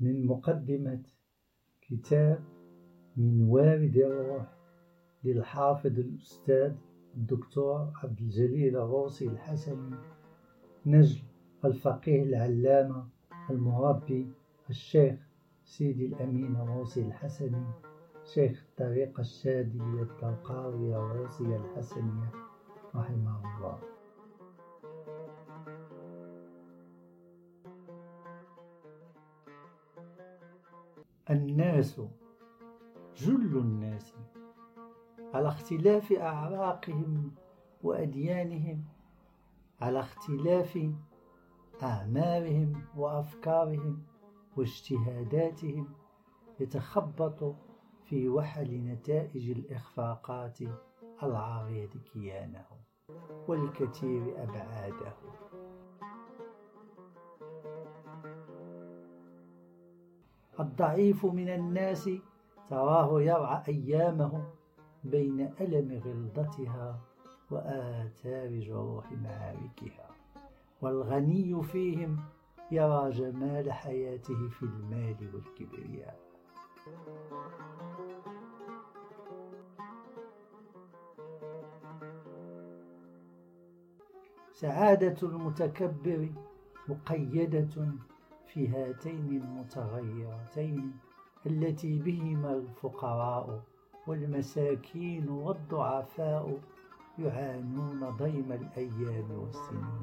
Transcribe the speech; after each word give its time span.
من 0.00 0.26
مقدمة 0.26 1.02
كتاب 1.82 2.44
من 3.16 3.48
وارد 3.48 3.96
الروح 3.96 4.46
للحافظ 5.24 5.98
الأستاذ 5.98 6.74
الدكتور 7.16 7.92
عبد 8.02 8.20
الجليل 8.20 8.76
الروسي 8.76 9.28
الحسني 9.28 9.96
نجل 10.86 11.22
الفقيه 11.64 12.22
العلامة 12.22 13.08
المربي 13.50 14.32
الشيخ 14.70 15.18
سيدي 15.64 16.06
الأمين 16.06 16.56
الروسي 16.56 17.06
الحسني 17.06 17.66
شيخ 18.24 18.64
الطريقة 18.70 19.20
الشادية 19.20 20.02
التلقاوية 20.02 20.96
الروسية 20.96 21.56
الحسنية 21.56 22.30
رحمه 22.94 23.40
الله. 23.56 23.97
الناس 31.30 32.00
جل 33.16 33.58
الناس 33.58 34.14
على 35.34 35.48
اختلاف 35.48 36.12
أعراقهم 36.12 37.34
وأديانهم 37.82 38.84
على 39.80 40.00
اختلاف 40.00 40.92
أعمارهم 41.82 42.82
وأفكارهم 42.96 44.02
واجتهاداتهم 44.56 45.88
يتخبط 46.60 47.54
في 48.04 48.28
وحل 48.28 48.70
نتائج 48.70 49.50
الإخفاقات 49.50 50.58
العارية 51.22 51.90
كيانه 52.12 52.66
والكثير 53.48 54.42
أبعاده. 54.42 55.12
الضعيف 60.60 61.24
من 61.24 61.48
الناس 61.48 62.10
تراه 62.70 63.22
يرعى 63.22 63.62
أيامه 63.68 64.44
بين 65.04 65.50
ألم 65.60 66.02
غلظتها 66.04 67.00
وآثار 67.50 68.60
جروح 68.60 69.12
معاركها 69.12 70.08
والغني 70.82 71.62
فيهم 71.62 72.16
يرى 72.70 73.10
جمال 73.10 73.72
حياته 73.72 74.48
في 74.48 74.62
المال 74.62 75.16
والكبرياء. 75.34 76.20
سعادة 84.52 85.16
المتكبر 85.22 86.28
مقيدة 86.88 87.68
في 88.48 88.68
هاتين 88.68 89.28
المتغيرتين 89.28 90.92
التي 91.46 91.98
بهما 91.98 92.52
الفقراء 92.54 93.62
والمساكين 94.06 95.28
والضعفاء 95.28 96.58
يعانون 97.18 98.10
ضيم 98.10 98.52
الأيام 98.52 99.30
والسنين. 99.30 100.02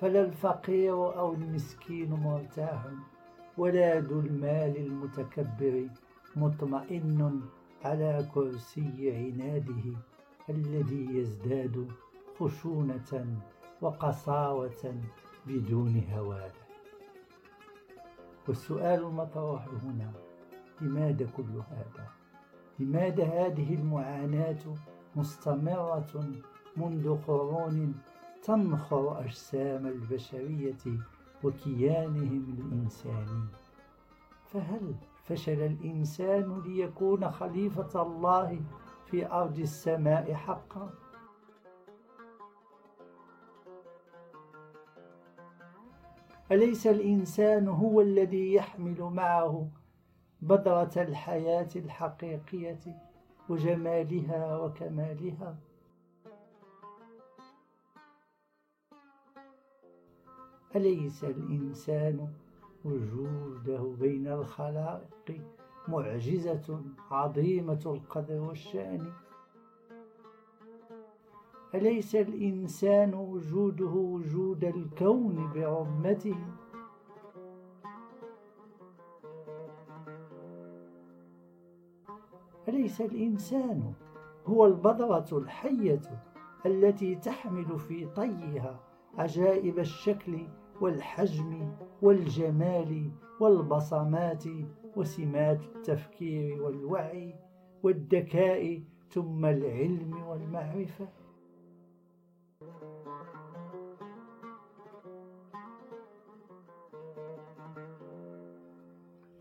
فلا 0.00 0.20
الفقير 0.20 1.18
أو 1.18 1.34
المسكين 1.34 2.12
مرتاح 2.12 2.84
ولا 3.58 4.00
ذو 4.00 4.20
المال 4.20 4.76
المتكبر 4.76 5.88
مطمئن 6.36 7.40
على 7.84 8.28
كرسي 8.34 9.10
عناده 9.16 9.98
الذي 10.48 11.16
يزداد 11.18 11.88
خشونة 12.38 13.36
وقساوة 13.80 14.94
بدون 15.46 16.04
هواد 16.12 16.52
والسؤال 18.48 19.04
المطروح 19.04 19.68
هنا؟ 19.68 20.12
لماذا 20.80 21.26
كل 21.36 21.62
هذا؟ 21.70 22.06
لماذا 22.78 23.24
هذه 23.24 23.74
المعاناة 23.74 24.58
مستمرة 25.16 26.24
منذ 26.76 27.16
قرون 27.26 27.94
تنخر 28.42 29.20
أجسام 29.20 29.86
البشرية 29.86 30.84
وكيانهم 31.44 32.44
الإنساني؟ 32.58 33.44
فهل 34.52 34.94
فشل 35.24 35.62
الإنسان 35.62 36.62
ليكون 36.66 37.30
خليفة 37.30 38.02
الله 38.02 38.60
في 39.06 39.26
أرض 39.32 39.58
السماء 39.58 40.34
حقا؟ 40.34 40.90
أليس 46.52 46.86
الإنسان 46.86 47.68
هو 47.68 48.00
الذي 48.00 48.54
يحمل 48.54 49.02
معه 49.02 49.68
بذرة 50.42 51.02
الحياة 51.02 51.68
الحقيقية 51.76 52.80
وجمالها 53.48 54.56
وكمالها؟ 54.56 55.56
أليس 60.76 61.24
الإنسان 61.24 62.32
وجوده 62.84 63.94
بين 64.00 64.28
الخلائق 64.28 65.40
معجزة 65.88 66.80
عظيمة 67.10 67.80
القدر 67.86 68.40
والشأن. 68.40 69.12
أليس 71.74 72.14
الإنسان 72.14 73.14
وجوده 73.14 73.84
وجود 73.90 74.64
الكون 74.64 75.52
بعمته؟ 75.54 76.36
أليس 82.68 83.00
الإنسان 83.00 83.92
هو 84.46 84.66
البذرة 84.66 85.38
الحية 85.38 86.00
التي 86.66 87.14
تحمل 87.14 87.78
في 87.78 88.06
طيها 88.06 88.80
عجائب 89.18 89.78
الشكل 89.78 90.46
والحجم 90.80 91.72
والجمال 92.02 93.10
والبصمات 93.40 94.44
وسمات 94.96 95.62
التفكير 95.62 96.62
والوعي 96.62 97.34
والذكاء 97.82 98.82
ثم 99.10 99.44
العلم 99.44 100.22
والمعرفة. 100.28 101.08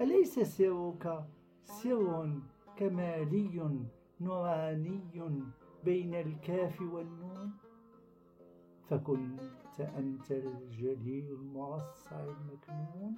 أليس 0.00 0.38
سرك 0.38 1.24
سر 1.64 2.30
كمالي 2.76 3.70
نوراني 4.20 5.00
بين 5.84 6.14
الكاف 6.14 6.80
والنون؟ 6.80 7.67
فكنت 8.90 9.80
أنت 9.80 10.30
الجليل 10.30 11.26
المرصع 11.30 12.20
المكنون. 12.20 13.14